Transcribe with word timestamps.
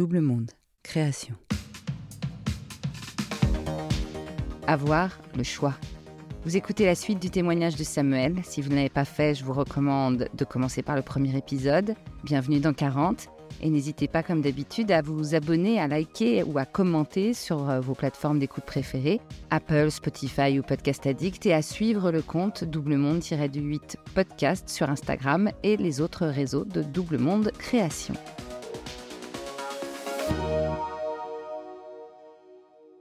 Double 0.00 0.22
Monde, 0.22 0.52
création. 0.82 1.34
Avoir 4.66 5.20
le 5.36 5.42
choix. 5.42 5.74
Vous 6.46 6.56
écoutez 6.56 6.86
la 6.86 6.94
suite 6.94 7.20
du 7.20 7.28
témoignage 7.28 7.76
de 7.76 7.84
Samuel. 7.84 8.36
Si 8.42 8.62
vous 8.62 8.70
ne 8.70 8.76
l'avez 8.76 8.88
pas 8.88 9.04
fait, 9.04 9.34
je 9.34 9.44
vous 9.44 9.52
recommande 9.52 10.30
de 10.32 10.44
commencer 10.46 10.80
par 10.80 10.96
le 10.96 11.02
premier 11.02 11.36
épisode. 11.36 11.96
Bienvenue 12.24 12.60
dans 12.60 12.72
40. 12.72 13.28
Et 13.60 13.68
n'hésitez 13.68 14.08
pas, 14.08 14.22
comme 14.22 14.40
d'habitude, 14.40 14.90
à 14.90 15.02
vous 15.02 15.34
abonner, 15.34 15.78
à 15.78 15.86
liker 15.86 16.44
ou 16.44 16.56
à 16.56 16.64
commenter 16.64 17.34
sur 17.34 17.68
euh, 17.68 17.80
vos 17.80 17.94
plateformes 17.94 18.38
d'écoute 18.38 18.64
préférées, 18.64 19.20
Apple, 19.50 19.90
Spotify 19.90 20.58
ou 20.58 20.62
Podcast 20.62 21.06
Addict, 21.06 21.44
et 21.44 21.52
à 21.52 21.60
suivre 21.60 22.10
le 22.10 22.22
compte 22.22 22.64
Double 22.64 22.96
Monde-8 22.96 23.96
Podcast 24.14 24.70
sur 24.70 24.88
Instagram 24.88 25.50
et 25.62 25.76
les 25.76 26.00
autres 26.00 26.24
réseaux 26.24 26.64
de 26.64 26.80
Double 26.80 27.18
Monde 27.18 27.52
Création. 27.58 28.14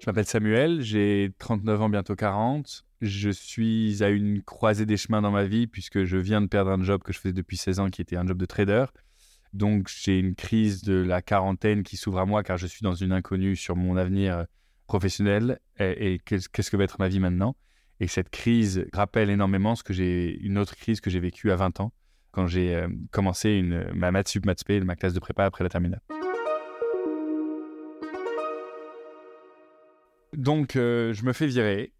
Je 0.02 0.06
m'appelle 0.08 0.26
Samuel, 0.26 0.82
j'ai 0.82 1.34
39 1.40 1.82
ans, 1.82 1.90
bientôt 1.90 2.16
40. 2.16 2.86
Je 3.02 3.30
suis 3.30 4.02
à 4.02 4.08
une 4.10 4.42
croisée 4.42 4.86
des 4.86 4.96
chemins 4.96 5.22
dans 5.22 5.32
ma 5.32 5.44
vie 5.44 5.68
puisque 5.68 6.06
je 6.06 6.16
viens 6.16 6.40
de 6.42 6.48
perdre 6.48 6.72
un 6.72 6.82
job 6.82 7.04
que 7.04 7.12
je 7.12 7.20
faisais 7.20 7.34
depuis 7.34 7.58
16 7.58 7.80
ans 7.82 7.90
qui 7.90 8.02
était 8.02 8.16
un 8.16 8.26
job 8.26 8.38
de 8.38 8.46
trader. 8.46 8.86
Donc 9.52 9.90
j'ai 9.90 10.18
une 10.18 10.36
crise 10.36 10.84
de 10.84 10.94
la 10.94 11.22
quarantaine 11.22 11.84
qui 11.84 11.98
s'ouvre 11.98 12.20
à 12.20 12.26
moi 12.26 12.44
car 12.44 12.58
je 12.58 12.66
suis 12.66 12.82
dans 12.82 12.94
une 12.94 13.12
inconnue 13.12 13.58
sur 13.58 13.76
mon 13.76 13.98
avenir 13.98 14.38
euh, 14.38 14.44
professionnel 14.88 15.60
et, 15.80 16.20
qu'est-ce 16.24 16.72
que 16.72 16.78
va 16.78 16.86
être 16.86 16.98
ma 17.00 17.10
vie 17.10 17.20
maintenant? 17.20 17.58
Et 18.00 18.08
cette 18.08 18.30
crise 18.30 18.86
rappelle 18.94 19.30
énormément 19.30 19.76
ce 19.76 19.84
que 19.84 19.92
j'ai 19.92 20.40
une 20.40 20.58
autre 20.58 20.78
crise 20.78 21.02
que 21.02 21.10
j'ai 21.10 21.20
vécue 21.20 21.52
à 21.52 21.58
20 21.58 21.82
ans 21.82 21.92
quand 22.32 22.48
j'ai 22.48 22.74
euh, 22.74 22.88
commencé 23.12 23.62
ma 23.94 24.12
maths 24.12 24.30
sup 24.30 24.46
maths 24.46 24.64
ma 24.86 24.96
classe 24.96 25.14
de 25.14 25.20
prépa 25.20 25.44
après 25.44 25.66
la 25.66 25.70
terminale. 25.70 26.02
Donc, 30.40 30.78
euh, 30.78 31.14
je 31.14 31.26
me 31.26 31.34
fais 31.34 31.48
virer. 31.48 31.92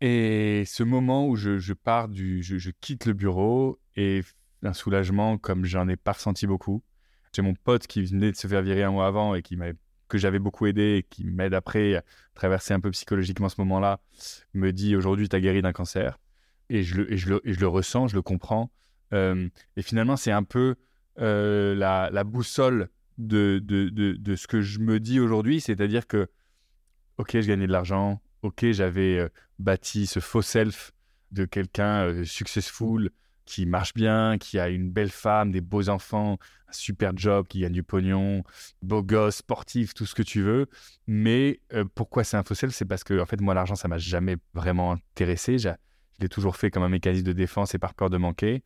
Et 0.00 0.64
ce 0.66 0.82
moment 0.82 1.28
où 1.28 1.36
je, 1.36 1.72
pars 1.74 2.08
du. 2.08 2.42
Je, 2.42 2.70
quitte 2.70 3.04
le 3.04 3.12
bureau 3.12 3.78
et 3.94 4.22
un 4.62 4.72
soulagement 4.72 5.36
comme 5.36 5.66
j'en 5.66 5.86
ai 5.88 5.96
pas 5.96 6.12
ressenti 6.12 6.46
beaucoup. 6.46 6.82
J'ai 7.34 7.42
mon 7.42 7.52
pote 7.52 7.86
qui 7.86 8.02
venait 8.02 8.32
de 8.32 8.36
se 8.36 8.46
faire 8.46 8.62
virer 8.62 8.84
un 8.84 8.92
mois 8.92 9.06
avant 9.06 9.34
et 9.34 9.42
qui 9.42 9.58
que 10.08 10.16
j'avais 10.16 10.38
beaucoup 10.38 10.64
aidé 10.64 10.96
et 10.96 11.02
qui 11.02 11.24
m'aide 11.24 11.52
après 11.52 11.96
à 11.96 12.04
traverser 12.34 12.72
un 12.72 12.80
peu 12.80 12.90
psychologiquement 12.90 13.50
ce 13.50 13.60
moment-là, 13.60 14.00
me 14.54 14.72
dit 14.72 14.96
aujourd'hui 14.96 15.28
tu 15.28 15.36
as 15.36 15.40
guéri 15.40 15.60
d'un 15.60 15.72
cancer. 15.72 16.18
Et 16.70 16.82
je, 16.82 17.02
le, 17.02 17.12
et, 17.12 17.18
je 17.18 17.28
le, 17.28 17.42
je 17.44 17.60
le, 17.60 17.68
ressens, 17.68 18.08
je 18.08 18.16
le 18.16 18.22
comprends. 18.22 18.70
Euh, 19.12 19.46
et 19.76 19.82
finalement, 19.82 20.16
c'est 20.16 20.32
un 20.32 20.42
peu 20.42 20.76
euh, 21.18 21.74
la, 21.74 22.24
boussole 22.24 22.88
de, 23.18 23.60
de, 23.62 23.90
de, 23.90 24.36
ce 24.36 24.46
que 24.46 24.62
je 24.62 24.78
me 24.78 24.98
dis 24.98 25.20
aujourd'hui, 25.20 25.60
c'est-à-dire 25.60 26.06
que 26.06 26.26
ok, 27.20 27.38
je 27.40 27.48
gagnais 27.48 27.66
de 27.66 27.72
l'argent, 27.72 28.22
ok, 28.42 28.72
j'avais 28.72 29.18
euh, 29.18 29.28
bâti 29.58 30.06
ce 30.06 30.20
faux 30.20 30.40
self 30.40 30.92
de 31.32 31.44
quelqu'un 31.44 32.06
euh, 32.06 32.24
successful 32.24 33.10
qui 33.44 33.66
marche 33.66 33.92
bien, 33.92 34.38
qui 34.38 34.58
a 34.58 34.68
une 34.68 34.90
belle 34.90 35.10
femme, 35.10 35.50
des 35.50 35.60
beaux 35.60 35.90
enfants, 35.90 36.38
un 36.68 36.72
super 36.72 37.12
job, 37.14 37.46
qui 37.46 37.60
gagne 37.60 37.72
du 37.72 37.82
pognon, 37.82 38.42
beau 38.80 39.02
gosse, 39.02 39.36
sportif, 39.36 39.92
tout 39.92 40.06
ce 40.06 40.14
que 40.14 40.22
tu 40.22 40.40
veux. 40.40 40.66
Mais 41.06 41.60
euh, 41.74 41.84
pourquoi 41.94 42.24
c'est 42.24 42.38
un 42.38 42.42
faux 42.42 42.54
self? 42.54 42.72
C'est 42.72 42.86
parce 42.86 43.04
que 43.04 43.20
en 43.20 43.26
fait, 43.26 43.40
moi, 43.40 43.52
l'argent, 43.52 43.74
ça 43.74 43.88
m'a 43.88 43.98
jamais 43.98 44.36
vraiment 44.54 44.92
intéressé. 44.92 45.58
Je 45.58 45.70
l'ai 46.20 46.28
toujours 46.28 46.56
fait 46.56 46.70
comme 46.70 46.84
un 46.84 46.88
mécanisme 46.88 47.24
de 47.24 47.32
défense 47.32 47.74
et 47.74 47.78
par 47.78 47.92
peur 47.92 48.08
de 48.08 48.16
manquer. 48.16 48.62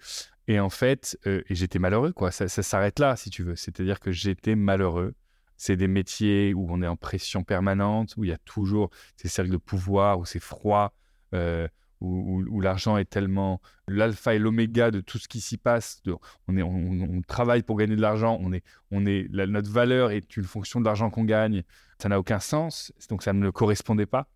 Et 0.47 0.61
en 0.61 0.71
fait, 0.71 1.19
et 1.25 1.55
j'étais 1.55 1.79
malheureux, 1.79 2.13
quoi. 2.13 2.31
Ça, 2.31 2.47
ça 2.47 2.63
s'arrête 2.63 2.99
là, 2.99 3.17
si 3.17 3.31
tu 3.31 3.43
veux. 3.43 3.57
C'est-à-dire 3.57 3.99
que 3.99 4.13
j'étais 4.13 4.55
malheureux 4.55 5.15
c'est 5.57 5.77
des 5.77 5.89
métiers 5.89 6.55
où 6.55 6.67
on 6.71 6.83
est 6.83 6.87
en 6.87 6.97
pression 6.97 7.45
permanente, 7.45 8.15
où 8.17 8.25
il 8.25 8.31
y 8.31 8.33
a 8.33 8.39
toujours 8.39 8.91
ces 9.17 9.29
cercles 9.29 9.53
de 9.53 9.57
pouvoir, 9.57 10.19
où 10.19 10.25
c'est 10.25 10.41
froid, 10.41 10.95
euh, 11.35 11.69
où, 12.01 12.61
l'argent 12.61 12.99
est 12.99 13.09
tellement 13.09 13.61
l'alpha 13.89 14.35
et 14.35 14.39
l'oméga 14.39 14.91
de 14.91 15.01
tout 15.01 15.19
ce 15.19 15.27
qui 15.29 15.41
s'y 15.41 15.57
passe. 15.57 16.03
on, 16.49 17.23
travaille 17.27 17.63
pour 17.63 17.77
gagner 17.77 17.97
de 17.97 18.01
l'argent, 18.01 18.39
on 18.43 18.53
est, 18.53 18.63
on 18.91 19.07
est, 19.07 19.29
notre 19.31 19.71
valeur 19.71 20.11
est 20.11 20.37
une 20.37 20.45
fonction 20.45 20.81
de 20.81 20.85
l'argent 20.85 21.11
qu'on 21.11 21.25
gagne. 21.25 21.63
Ça 21.99 22.09
n'a 22.09 22.19
aucun 22.19 22.41
sens, 22.41 22.93
donc 23.09 23.23
ça 23.23 23.33
ne 23.33 23.39
me 23.39 23.53
correspondait 23.53 24.07
pas. 24.07 24.29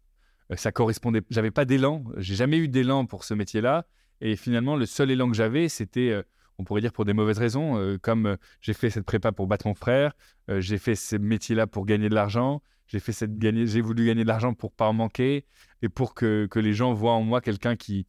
Euh, 0.51 0.57
ça 0.57 0.73
correspondait, 0.73 1.23
j'avais 1.31 1.51
pas 1.51 1.65
d'élan, 1.65 2.05
j'ai 2.17 2.35
jamais 2.35 2.59
eu 2.59 2.69
d'élan 2.69 3.07
pour 3.07 3.25
ce 3.25 3.35
métier-là. 3.35 3.87
Et 4.21 4.37
finalement, 4.37 4.77
le 4.77 4.87
seul 4.87 5.11
élan 5.11 5.29
que 5.29 5.37
j'avais, 5.37 5.69
c'était 5.69 6.11
euh, 6.11 6.23
on 6.59 6.65
pourrait 6.65 6.81
dire 6.81 6.93
pour 6.93 7.05
des 7.05 7.13
mauvaises 7.13 7.39
raisons, 7.39 7.79
euh, 7.79 7.99
comme 7.99 8.27
euh, 8.27 8.37
j'ai 8.61 8.75
fait 8.75 8.91
cette 8.91 9.05
prépa 9.05 9.33
pour 9.33 9.47
battre 9.47 9.67
mon 9.67 9.75
frère, 9.75 10.13
euh, 10.51 10.61
j'ai 10.61 10.79
fait 10.79 10.97
ce 10.97 11.17
métier-là 11.17 11.67
pour 11.67 11.87
gagner 11.87 12.09
de 12.09 12.15
l'argent, 12.15 12.63
j'ai 12.89 12.99
fait 12.99 13.13
cette 13.13 13.39
gagner, 13.39 13.67
j'ai 13.67 13.81
voulu 13.81 14.07
gagner 14.07 14.25
de 14.25 14.29
l'argent 14.29 14.55
pour 14.55 14.73
pas 14.73 14.89
en 14.89 14.93
manquer 14.93 15.47
et 15.83 15.89
pour 15.89 16.15
que, 16.15 16.49
les 16.57 16.73
gens 16.73 16.93
voient 16.93 17.13
en 17.13 17.23
moi 17.23 17.41
quelqu'un 17.41 17.77
qui, 17.77 18.07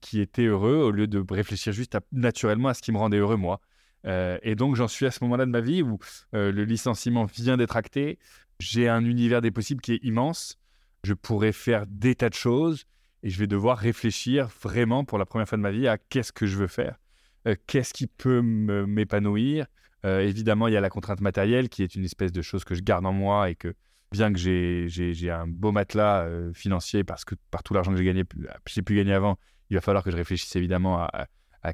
qui, 0.00 0.20
était 0.20 0.44
heureux 0.44 0.76
au 0.76 0.90
lieu 0.90 1.06
de 1.06 1.24
réfléchir 1.28 1.72
juste 1.72 1.96
naturellement 2.12 2.68
à 2.68 2.74
ce 2.74 2.82
qui 2.82 2.92
me 2.92 2.98
rendait 2.98 3.18
heureux 3.18 3.36
moi. 3.36 3.60
et 4.04 4.54
donc 4.54 4.76
j'en 4.76 4.88
suis 4.88 5.06
à 5.06 5.10
ce 5.10 5.24
moment-là 5.24 5.46
de 5.46 5.50
ma 5.50 5.60
vie 5.60 5.82
où 5.82 5.98
le 6.32 6.64
licenciement 6.64 7.24
vient 7.24 7.56
d'être 7.56 7.76
acté, 7.76 8.18
j'ai 8.60 8.88
un 8.88 9.04
univers 9.04 9.40
des 9.40 9.50
possibles 9.50 9.80
qui 9.80 9.94
est 9.94 10.04
immense, 10.04 10.58
je 11.04 11.14
pourrais 11.14 11.52
faire 11.52 11.86
des 11.86 12.14
tas 12.14 12.28
de 12.28 12.34
choses 12.34 12.84
et 13.22 13.30
je 13.30 13.38
vais 13.38 13.46
devoir 13.46 13.78
réfléchir 13.78 14.48
vraiment 14.62 15.04
pour 15.04 15.18
la 15.18 15.26
première 15.26 15.48
fois 15.48 15.58
de 15.58 15.62
ma 15.62 15.70
vie 15.70 15.88
à 15.88 15.96
qu'est-ce 15.96 16.32
que 16.32 16.46
je 16.46 16.58
veux 16.58 16.68
faire 16.68 16.98
qu'est-ce 17.66 17.92
qui 17.94 18.06
peut 18.06 18.42
m'épanouir? 18.42 19.66
Euh, 20.04 20.20
Évidemment, 20.20 20.68
il 20.68 20.74
y 20.74 20.76
a 20.76 20.80
la 20.80 20.90
contrainte 20.90 21.20
matérielle 21.20 21.68
qui 21.68 21.82
est 21.82 21.94
une 21.94 22.04
espèce 22.04 22.32
de 22.32 22.42
chose 22.42 22.64
que 22.64 22.74
je 22.74 22.82
garde 22.82 23.06
en 23.06 23.12
moi 23.12 23.50
et 23.50 23.54
que 23.54 23.74
bien 24.10 24.32
que 24.32 24.38
j'ai 24.38 25.30
un 25.30 25.46
beau 25.46 25.72
matelas 25.72 26.24
euh, 26.24 26.52
financier 26.54 27.04
parce 27.04 27.24
que 27.24 27.34
par 27.50 27.62
tout 27.62 27.74
l'argent 27.74 27.90
que 27.90 27.98
j'ai 27.98 28.04
gagné, 28.04 28.24
j'ai 28.66 28.82
pu 28.82 28.96
gagner 28.96 29.12
avant, 29.12 29.38
il 29.70 29.74
va 29.74 29.80
falloir 29.80 30.02
que 30.02 30.10
je 30.10 30.16
réfléchisse 30.16 30.54
évidemment 30.56 31.02
à, 31.02 31.26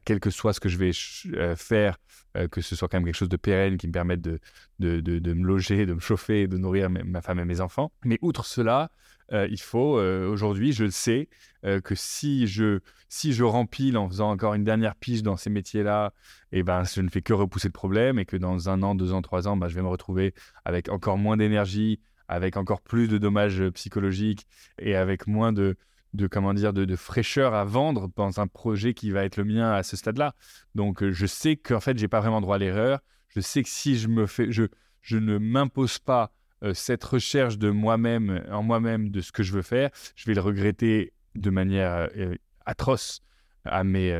quel 0.05 0.21
que 0.21 0.31
soit 0.31 0.53
ce 0.53 0.61
que 0.61 0.69
je 0.69 0.79
vais 0.79 0.93
faire, 1.57 1.99
que 2.51 2.61
ce 2.61 2.77
soit 2.77 2.89
quand 2.89 2.99
même 2.99 3.05
quelque 3.05 3.17
chose 3.17 3.29
de 3.29 3.37
pérenne 3.37 3.77
qui 3.77 3.87
me 3.87 3.93
permette 3.93 4.21
de, 4.21 4.41
de, 4.79 5.01
de, 5.01 5.33
me 5.35 5.45
loger, 5.45 5.87
de 5.87 5.95
me 5.95 6.01
chauffer, 6.01 6.47
de 6.47 6.57
nourrir 6.57 6.91
ma 6.91 7.23
femme 7.23 7.39
et 7.39 7.45
mes 7.45 7.61
enfants. 7.61 7.93
Mais 8.05 8.19
outre 8.23 8.45
cela, 8.45 8.91
euh, 9.33 9.49
il 9.51 9.61
faut, 9.61 9.99
euh, 9.99 10.29
aujourd'hui, 10.29 10.73
je 10.73 10.85
le 10.85 10.91
sais, 10.91 11.29
euh, 11.65 11.81
que 11.81 11.95
si 11.95 12.47
je, 12.47 12.81
si 13.09 13.33
je 13.33 13.45
rempile 13.45 13.97
en 13.97 14.09
faisant 14.09 14.31
encore 14.31 14.55
une 14.55 14.65
dernière 14.65 14.95
pige 14.97 15.23
dans 15.23 15.37
ces 15.37 15.51
métiers-là, 15.51 16.13
eh 16.53 16.63
ben, 16.63 16.85
je 16.85 17.01
ne 17.01 17.09
fais 17.09 17.23
que 17.23 17.33
repousser 17.33 17.69
le 17.69 17.73
problème 17.73 18.19
et 18.19 18.27
que 18.27 18.37
dans 18.37 18.69
un 18.69 18.83
an, 18.83 18.95
deux 18.95 19.13
ans, 19.13 19.23
trois 19.23 19.49
ans, 19.49 19.57
ben, 19.57 19.69
je 19.69 19.75
vais 19.75 19.83
me 19.83 19.89
retrouver 19.89 20.35
avec 20.65 20.89
encore 20.89 21.19
moins 21.19 21.37
d'énergie, 21.37 22.01
avec 22.29 22.57
encore 22.57 22.83
plus 22.83 23.09
de 23.09 23.19
dommages 23.19 23.63
psychologiques 23.71 24.47
et 24.79 24.95
avec 24.95 25.27
moins 25.27 25.53
de, 25.53 25.77
de 26.15 26.27
comment 26.27 26.55
dire 26.55 26.73
de, 26.73 26.97
fraîcheur 26.97 27.55
à 27.55 27.65
vendre 27.65 28.09
dans 28.17 28.41
un 28.41 28.47
projet 28.47 28.95
qui 28.95 29.11
va 29.11 29.25
être 29.25 29.37
le 29.37 29.45
mien 29.45 29.73
à 29.73 29.83
ce 29.83 29.97
stade-là. 29.97 30.35
Donc 30.75 31.05
je 31.05 31.27
sais 31.27 31.57
qu'en 31.57 31.81
fait 31.81 31.99
j'ai 31.99 32.09
pas 32.09 32.21
vraiment 32.21 32.41
droit 32.41 32.57
à 32.57 32.59
l'erreur. 32.59 33.01
Je 33.29 33.41
sais 33.41 33.63
que 33.63 33.69
si 33.69 33.99
je 33.99 34.09
me 34.09 34.27
fais, 34.27 34.51
je, 34.53 34.65
je 35.01 35.19
ne 35.19 35.39
m'impose 35.39 35.99
pas 35.99 36.33
euh, 36.63 36.73
cette 36.73 37.05
recherche 37.05 37.59
de 37.59 37.71
moi-même, 37.71 38.45
en 38.51 38.63
moi-même, 38.63 39.11
de 39.11 39.21
ce 39.21 39.33
que 39.33 39.43
je 39.43 39.53
veux 39.53 39.63
faire, 39.63 39.91
je 40.17 40.25
vais 40.27 40.35
le 40.35 40.41
regretter 40.41 41.13
de 41.35 41.51
manière 41.51 42.09
euh, 42.17 42.35
atroce 42.65 43.21
à 43.65 43.83
mes 43.83 44.15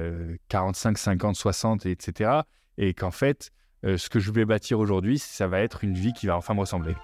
45, 0.49 0.97
50, 0.99 1.37
60, 1.37 1.87
etc. 1.87 2.41
Et 2.79 2.95
qu'en 2.95 3.11
fait, 3.11 3.51
euh, 3.85 3.99
ce 3.99 4.09
que 4.09 4.19
je 4.19 4.33
vais 4.33 4.45
bâtir 4.45 4.79
aujourd'hui, 4.79 5.19
ça 5.19 5.47
va 5.47 5.61
être 5.61 5.85
une 5.85 5.95
vie 5.95 6.13
qui 6.13 6.27
va 6.27 6.37
enfin 6.37 6.55
me 6.55 6.61
ressembler. 6.61 6.95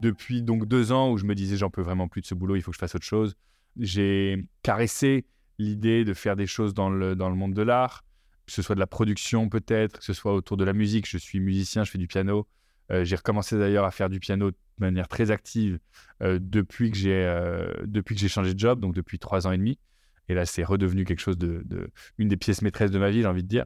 Depuis 0.00 0.42
donc 0.42 0.66
deux 0.66 0.92
ans 0.92 1.10
où 1.10 1.18
je 1.18 1.24
me 1.24 1.34
disais 1.34 1.56
j'en 1.56 1.70
peux 1.70 1.82
vraiment 1.82 2.08
plus 2.08 2.20
de 2.20 2.26
ce 2.26 2.34
boulot, 2.34 2.56
il 2.56 2.62
faut 2.62 2.70
que 2.70 2.76
je 2.76 2.80
fasse 2.80 2.94
autre 2.94 3.04
chose, 3.04 3.36
j'ai 3.78 4.46
caressé 4.62 5.26
l'idée 5.58 6.04
de 6.04 6.14
faire 6.14 6.36
des 6.36 6.46
choses 6.46 6.74
dans 6.74 6.88
le, 6.90 7.16
dans 7.16 7.28
le 7.28 7.34
monde 7.34 7.54
de 7.54 7.62
l'art, 7.62 8.04
que 8.46 8.52
ce 8.52 8.62
soit 8.62 8.74
de 8.74 8.80
la 8.80 8.86
production 8.86 9.48
peut-être, 9.48 9.98
que 9.98 10.04
ce 10.04 10.12
soit 10.12 10.34
autour 10.34 10.56
de 10.56 10.64
la 10.64 10.72
musique. 10.72 11.08
Je 11.08 11.18
suis 11.18 11.40
musicien, 11.40 11.84
je 11.84 11.90
fais 11.90 11.98
du 11.98 12.06
piano. 12.06 12.46
Euh, 12.90 13.04
j'ai 13.04 13.16
recommencé 13.16 13.58
d'ailleurs 13.58 13.84
à 13.84 13.90
faire 13.90 14.08
du 14.08 14.20
piano 14.20 14.50
de 14.50 14.56
manière 14.78 15.08
très 15.08 15.30
active 15.30 15.78
euh, 16.22 16.38
depuis 16.40 16.90
que 16.90 16.96
j'ai 16.96 17.26
euh, 17.26 17.70
depuis 17.84 18.14
que 18.14 18.20
j'ai 18.20 18.28
changé 18.28 18.54
de 18.54 18.58
job, 18.58 18.80
donc 18.80 18.94
depuis 18.94 19.18
trois 19.18 19.46
ans 19.46 19.52
et 19.52 19.58
demi. 19.58 19.78
Et 20.28 20.34
là, 20.34 20.46
c'est 20.46 20.64
redevenu 20.64 21.04
quelque 21.04 21.20
chose 21.20 21.38
de, 21.38 21.62
de, 21.64 21.90
une 22.18 22.28
des 22.28 22.36
pièces 22.36 22.62
maîtresses 22.62 22.90
de 22.90 22.98
ma 22.98 23.10
vie, 23.10 23.22
j'ai 23.22 23.26
envie 23.26 23.42
de 23.42 23.48
dire. 23.48 23.64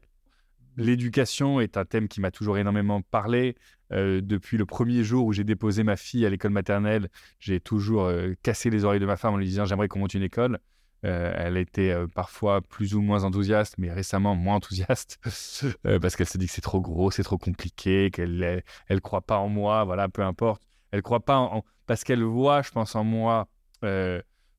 L'éducation 0.77 1.61
est 1.61 1.77
un 1.77 1.85
thème 1.85 2.09
qui 2.09 2.21
m'a 2.21 2.31
toujours 2.31 2.59
énormément 2.59 3.03
parlé. 3.03 3.57
depuis 3.91 4.57
le 4.57 4.65
premier 4.65 5.05
jour 5.05 5.27
où 5.27 5.33
j'ai 5.33 5.45
déposé 5.45 5.83
ma 5.85 5.97
fille 5.97 6.25
à 6.25 6.31
l'école 6.31 6.53
maternelle, 6.53 7.09
j'ai 7.39 7.61
toujours 7.61 8.11
cassé 8.43 8.71
les 8.71 8.85
oreilles 8.85 9.01
de 9.01 9.07
ma 9.07 9.17
femme 9.17 9.35
en 9.35 9.37
lui 9.37 9.47
disant 9.47 9.67
j'aimerais 9.67 9.89
qu'on 9.89 9.99
monte 9.99 10.15
une 10.15 10.23
école. 10.23 10.59
Euh, 11.05 11.33
elle 11.37 11.57
était 11.57 11.91
euh, 11.91 12.07
parfois 12.07 12.61
plus 12.61 12.95
ou 12.95 13.01
moins 13.01 13.25
enthousiaste, 13.25 13.75
mais 13.77 13.91
récemment 13.93 14.37
moins 14.37 14.57
enthousiaste, 14.57 15.19
euh, 15.87 15.99
parce 15.99 16.15
qu'elle 16.15 16.29
se 16.29 16.39
dit 16.39 16.47
que 16.47 16.53
c'est 16.53 16.61
trop 16.61 16.81
gros, 16.81 17.11
c'est 17.11 17.25
trop 17.25 17.39
compliqué, 17.39 18.11
qu'elle 18.13 18.63
elle 18.87 19.01
croit 19.01 19.23
pas 19.23 19.39
en 19.39 19.49
moi, 19.49 19.83
voilà, 19.85 20.09
peu 20.09 20.23
importe. 20.23 20.63
Elle 20.93 21.03
croit 21.03 21.25
pas 21.25 21.39
en, 21.39 21.65
parce 21.87 22.05
qu'elle 22.05 22.23
voit, 22.23 22.63
je 22.63 22.71
pense, 22.71 22.95
en 22.95 23.05
moi 23.05 23.49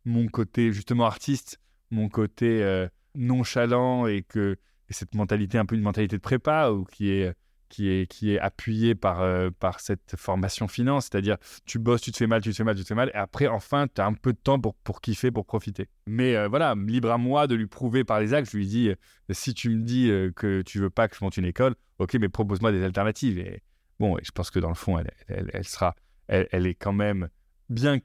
mon 0.05 0.27
côté 0.27 0.73
justement 0.73 1.05
artiste, 1.05 1.61
mon 1.89 2.09
côté 2.09 2.87
nonchalant 3.15 4.05
et 4.05 4.21
que 4.21 4.57
cette 4.93 5.15
mentalité, 5.15 5.57
un 5.57 5.65
peu 5.65 5.75
une 5.75 5.81
mentalité 5.81 6.17
de 6.17 6.21
prépa, 6.21 6.69
ou 6.69 6.85
qui 6.85 7.09
est 7.09 7.33
qui 7.73 7.89
est, 7.89 8.05
qui 8.05 8.31
est 8.31 8.39
appuyée 8.39 8.93
par, 8.93 9.21
euh, 9.21 9.49
par 9.49 9.79
cette 9.79 10.13
formation 10.15 10.67
finance, 10.67 11.05
c'est-à-dire 11.05 11.37
tu 11.65 11.79
bosses, 11.79 12.01
tu 12.01 12.11
te 12.11 12.17
fais 12.17 12.27
mal, 12.27 12.39
tu 12.39 12.51
te 12.51 12.55
fais 12.55 12.63
mal, 12.63 12.75
tu 12.75 12.83
te 12.83 12.87
fais 12.87 12.93
mal, 12.93 13.09
et 13.15 13.17
après, 13.17 13.47
enfin, 13.47 13.87
tu 13.87 13.99
as 13.99 14.05
un 14.05 14.13
peu 14.13 14.31
de 14.31 14.37
temps 14.37 14.59
pour, 14.59 14.75
pour 14.75 15.01
kiffer, 15.01 15.31
pour 15.31 15.47
profiter. 15.47 15.89
Mais 16.05 16.35
euh, 16.35 16.47
voilà, 16.47 16.75
libre 16.75 17.09
à 17.09 17.17
moi 17.17 17.47
de 17.47 17.55
lui 17.55 17.65
prouver 17.65 18.03
par 18.03 18.19
les 18.19 18.35
actes, 18.35 18.51
je 18.51 18.57
lui 18.57 18.67
dis, 18.67 18.89
euh, 18.89 18.95
si 19.31 19.55
tu 19.55 19.69
me 19.69 19.81
dis 19.81 20.07
que 20.35 20.61
tu 20.61 20.77
veux 20.77 20.91
pas 20.91 21.07
que 21.07 21.15
je 21.15 21.23
monte 21.23 21.37
une 21.37 21.45
école, 21.45 21.73
ok, 21.97 22.13
mais 22.19 22.29
propose-moi 22.29 22.71
des 22.71 22.83
alternatives. 22.83 23.39
Et 23.39 23.63
bon, 23.99 24.17
je 24.21 24.29
pense 24.29 24.51
que 24.51 24.59
dans 24.59 24.69
le 24.69 24.75
fond, 24.75 24.99
elle, 24.99 25.49
elle, 25.51 25.65
sera, 25.65 25.95
elle, 26.27 26.67
est 26.67 26.75
quand 26.75 26.93
même, 26.93 27.29
bien 27.69 27.99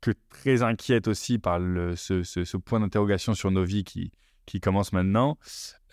que 0.00 0.10
très 0.28 0.62
inquiète 0.62 1.06
aussi 1.06 1.38
par 1.38 1.60
le, 1.60 1.94
ce, 1.94 2.24
ce, 2.24 2.56
point 2.56 2.80
d'interrogation 2.80 3.34
sur 3.34 3.52
nos 3.52 3.64
vies 3.64 3.84
qui, 3.84 4.10
qui 4.48 4.60
commence 4.60 4.92
maintenant. 4.92 5.38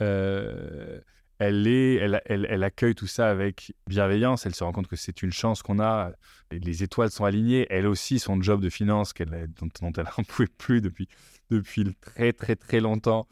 Euh, 0.01 0.99
elle, 1.37 1.67
est, 1.67 1.95
elle, 1.95 2.21
elle, 2.25 2.63
accueille 2.63 2.95
tout 2.95 3.07
ça 3.07 3.29
avec 3.29 3.73
bienveillance. 3.87 4.45
Elle 4.45 4.55
se 4.55 4.63
rend 4.63 4.71
compte 4.71 4.87
que 4.87 4.95
c'est 4.95 5.21
une 5.21 5.31
chance 5.31 5.61
qu'on 5.61 5.79
a. 5.79 6.13
Les 6.51 6.81
étoiles 6.81 7.11
sont 7.11 7.25
alignées. 7.25 7.67
Elle 7.69 7.85
aussi, 7.85 8.17
son 8.19 8.41
job 8.41 8.61
de 8.61 8.69
finance, 8.69 9.13
dont, 9.13 9.91
elle 9.97 10.03
n'en 10.17 10.23
pouvait 10.27 10.47
plus 10.47 10.81
depuis, 10.81 11.09
depuis 11.51 11.93
très, 11.99 12.31
très, 12.31 12.55
très 12.55 12.79
longtemps, 12.79 13.27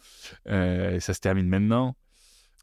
euh, 0.47 0.99
ça 0.99 1.13
se 1.13 1.21
termine 1.21 1.47
maintenant. 1.47 1.95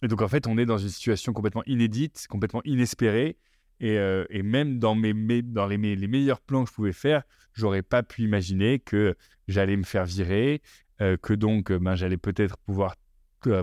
Et 0.02 0.08
donc, 0.08 0.22
en 0.22 0.28
fait, 0.28 0.46
on 0.46 0.58
est 0.58 0.66
dans 0.66 0.78
une 0.78 0.88
situation 0.88 1.32
complètement 1.32 1.64
inédite, 1.66 2.26
complètement 2.28 2.62
inespérée. 2.64 3.36
Et, 3.80 3.96
euh, 3.96 4.26
et 4.28 4.42
même 4.42 4.78
dans, 4.78 4.94
mes, 4.94 5.14
dans 5.40 5.66
les, 5.66 5.78
les, 5.78 6.08
meilleurs 6.08 6.40
plans 6.40 6.64
que 6.64 6.70
je 6.70 6.74
pouvais 6.74 6.92
faire, 6.92 7.22
j'aurais 7.54 7.82
pas 7.82 8.02
pu 8.02 8.22
imaginer 8.22 8.78
que 8.78 9.16
j'allais 9.48 9.76
me 9.78 9.84
faire 9.84 10.04
virer, 10.04 10.60
euh, 11.00 11.16
que 11.16 11.32
donc 11.32 11.72
ben, 11.72 11.94
j'allais 11.94 12.16
peut-être 12.16 12.56
pouvoir 12.58 12.96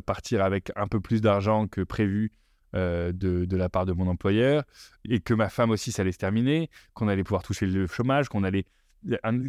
partir 0.05 0.43
avec 0.43 0.71
un 0.75 0.87
peu 0.87 0.99
plus 0.99 1.21
d'argent 1.21 1.67
que 1.67 1.81
prévu 1.81 2.31
euh, 2.75 3.13
de, 3.13 3.45
de, 3.45 3.57
la 3.57 3.69
part 3.69 3.85
de 3.85 3.93
mon 3.93 4.07
employeur 4.07 4.63
et 5.05 5.19
que 5.19 5.33
ma 5.33 5.47
femme 5.47 5.69
aussi 5.69 5.91
ça 5.91 6.01
allait 6.01 6.11
se 6.11 6.17
terminer, 6.17 6.69
qu'on 6.93 7.07
allait 7.07 7.23
pouvoir 7.23 7.41
toucher 7.41 7.65
le 7.65 7.87
chômage, 7.87 8.27
qu'on 8.27 8.43
allait 8.43 8.65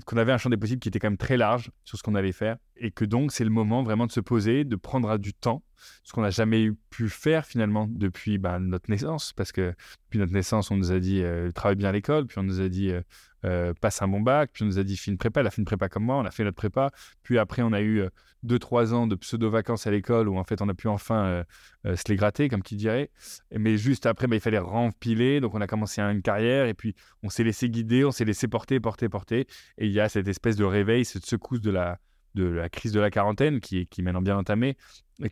qu'on 0.06 0.17
avait 0.19 0.31
un 0.31 0.38
champ 0.38 0.50
des 0.50 0.56
possibles 0.56 0.79
qui 0.79 0.88
était 0.88 0.99
quand 0.99 1.08
même 1.08 1.17
très 1.17 1.37
large 1.37 1.70
sur 1.85 1.99
ce 1.99 2.02
qu'on 2.02 2.14
allait 2.14 2.32
faire 2.32 2.58
et 2.78 2.90
que 2.90 3.04
donc 3.04 3.32
c'est 3.32 3.44
le 3.44 3.50
moment 3.50 3.82
vraiment 3.82 4.06
de 4.06 4.12
se 4.12 4.20
poser, 4.20 4.64
de 4.64 4.76
prendre 4.76 5.19
du 5.19 5.34
temps, 5.34 5.62
ce 6.02 6.12
qu'on 6.12 6.22
n'a 6.22 6.30
jamais 6.30 6.70
pu 6.90 7.08
faire 7.08 7.46
finalement 7.46 7.86
depuis 7.88 8.38
ben, 8.38 8.58
notre 8.58 8.90
naissance 8.90 9.32
parce 9.32 9.52
que 9.52 9.75
depuis 10.06 10.19
notre 10.19 10.32
naissance 10.32 10.70
on 10.70 10.76
nous 10.76 10.92
a 10.92 10.98
dit 10.98 11.22
euh, 11.22 11.50
travaille 11.52 11.76
bien 11.76 11.88
à 11.88 11.92
l'école, 11.92 12.26
puis 12.26 12.38
on 12.38 12.42
nous 12.42 12.60
a 12.60 12.69
dit 12.69 12.90
euh, 12.90 13.02
euh, 13.44 13.72
passe 13.80 14.02
un 14.02 14.08
bon 14.08 14.20
bac, 14.20 14.50
puis 14.52 14.64
on 14.64 14.66
nous 14.66 14.78
a 14.78 14.84
dit 14.84 14.96
fais 14.96 15.10
une 15.10 15.19
prépa, 15.19 15.40
elle 15.40 15.46
a 15.46 15.50
fait 15.50 15.62
une 15.62 15.66
prépa 15.66 15.88
comme 15.88 16.04
moi, 16.04 16.16
on 16.16 16.25
a 16.25 16.30
fait 16.30 16.44
notre 16.44 16.56
prépa, 16.56 16.90
puis 17.22 17.38
après 17.38 17.62
on 17.62 17.72
a 17.72 17.80
eu 17.80 18.02
2-3 18.46 18.92
ans 18.92 19.06
de 19.06 19.14
pseudo-vacances 19.14 19.86
à 19.86 19.90
l'école 19.90 20.28
où 20.28 20.38
en 20.38 20.44
fait 20.44 20.60
on 20.62 20.69
a 20.69 20.74
pu 20.74 20.88
enfin 20.88 21.44
se 21.84 22.02
les 22.08 22.16
gratter 22.16 22.48
comme 22.48 22.62
qui 22.62 22.76
dirait, 22.76 23.10
mais 23.56 23.76
juste 23.76 24.06
après 24.06 24.26
ben, 24.26 24.36
il 24.36 24.40
fallait 24.40 24.58
rempiler, 24.58 25.40
donc 25.40 25.54
on 25.54 25.60
a 25.60 25.66
commencé 25.66 26.00
une 26.00 26.22
carrière 26.22 26.66
et 26.66 26.74
puis 26.74 26.94
on 27.22 27.28
s'est 27.28 27.44
laissé 27.44 27.69
guider, 27.69 28.04
on 28.04 28.10
s'est 28.10 28.24
laissé 28.24 28.48
porter, 28.48 28.81
porter, 28.81 29.08
porter. 29.08 29.46
Et 29.78 29.86
il 29.86 29.92
y 29.92 30.00
a 30.00 30.08
cette 30.08 30.28
espèce 30.28 30.56
de 30.56 30.64
réveil, 30.64 31.04
cette 31.04 31.26
secousse 31.26 31.60
de 31.60 31.70
la, 31.70 31.98
de 32.34 32.44
la 32.44 32.69
crise 32.69 32.92
de 32.92 33.00
la 33.00 33.10
quarantaine 33.10 33.60
qui 33.60 33.78
est 33.78 33.86
qui 33.86 34.02
maintenant 34.02 34.22
bien 34.22 34.36
entamée, 34.36 34.76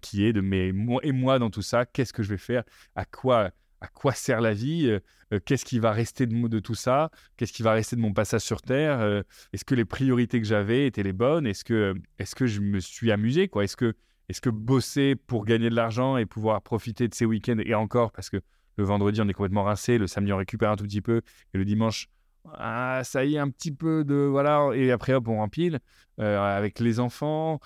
qui 0.00 0.24
est 0.24 0.32
de 0.32 0.40
mais 0.40 0.72
moi 0.72 1.00
et 1.04 1.12
moi 1.12 1.38
dans 1.38 1.50
tout 1.50 1.62
ça, 1.62 1.86
qu'est-ce 1.86 2.12
que 2.12 2.22
je 2.22 2.30
vais 2.30 2.38
faire, 2.38 2.64
à 2.94 3.04
quoi 3.04 3.50
à 3.80 3.88
quoi 3.88 4.12
sert 4.12 4.40
la 4.40 4.52
vie? 4.54 4.88
Euh, 4.88 5.00
euh, 5.32 5.40
Qu'est-ce 5.44 5.64
qui 5.64 5.78
va 5.78 5.92
rester 5.92 6.26
de, 6.26 6.58
tout 6.60 6.74
ça? 6.74 7.10
Qu'est-ce 7.36 7.52
qui 7.52 7.62
va 7.62 7.72
rester 7.72 7.96
de 7.96 8.00
mon 8.00 8.12
passage 8.12 8.42
sur 8.42 8.62
Terre? 8.62 9.00
Euh, 9.00 9.22
Est-ce 9.52 9.64
que 9.64 9.74
les 9.74 9.84
priorités 9.84 10.40
que 10.40 10.46
j'avais 10.46 10.86
étaient 10.86 11.02
les 11.02 11.12
bonnes? 11.12 11.46
Est-ce 11.46 11.64
que, 11.64 11.94
est 12.18 12.34
que 12.34 12.46
je 12.46 12.60
me 12.60 12.80
suis 12.80 13.10
amusé 13.12 13.48
quoi? 13.48 13.64
Est-ce 13.64 13.76
que, 13.76 13.94
est 14.28 14.40
que 14.40 14.50
bosser 14.50 15.14
pour 15.14 15.44
gagner 15.44 15.70
de 15.70 15.74
l'argent 15.74 16.16
et 16.16 16.26
pouvoir 16.26 16.62
profiter 16.62 17.08
de 17.08 17.14
ces 17.14 17.24
week-ends 17.26 17.58
et 17.64 17.74
encore 17.74 18.12
parce 18.12 18.30
que 18.30 18.38
le 18.76 18.84
vendredi 18.84 19.20
on 19.20 19.28
est 19.28 19.32
complètement 19.32 19.64
rincé, 19.64 19.98
le 19.98 20.06
samedi 20.06 20.32
on 20.32 20.36
récupère 20.36 20.70
un 20.70 20.76
tout 20.76 20.84
petit 20.84 21.00
peu 21.00 21.22
et 21.54 21.58
le 21.58 21.64
dimanche 21.64 22.08
ah, 22.54 23.02
ça 23.04 23.24
y 23.24 23.36
est, 23.36 23.38
un 23.38 23.50
petit 23.50 23.72
peu 23.72 24.04
de. 24.04 24.14
Voilà, 24.14 24.70
et 24.74 24.90
après, 24.90 25.12
hop, 25.14 25.28
on 25.28 25.38
rempile 25.38 25.80
euh, 26.20 26.38
avec 26.40 26.80
les 26.80 27.00
enfants. 27.00 27.60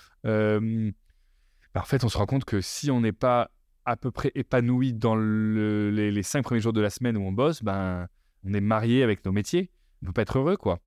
Bah, 1.75 1.83
en 1.83 1.87
fait, 1.87 2.03
on 2.03 2.09
se 2.09 2.19
rend 2.19 2.27
compte 2.27 2.45
que 2.45 2.61
si 2.61 2.91
on 2.91 3.01
n'est 3.01 3.13
pas 3.13 3.51
à 3.85 3.97
peu 3.97 4.11
près 4.11 4.33
épanoui 4.35 4.93
dans 4.93 5.17
les, 5.17 6.23
cinq 6.23 6.43
premiers 6.43 6.61
jours 6.61 6.73
de 6.73 6.81
la 6.81 6.91
semaine 6.91 7.17
où 7.17 7.23
on 7.23 7.33
bosse, 7.33 7.63
ben, 7.63 8.09
on 8.45 8.53
est 8.53 8.61
marié 8.61 9.03
avec 9.03 9.25
nos 9.25 9.33
métiers. 9.33 9.71
On 10.03 10.07
ne 10.07 10.09
peut 10.09 10.15
pas 10.15 10.23
être 10.23 10.39
heureux, 10.39 10.57
quoi. 10.57 10.81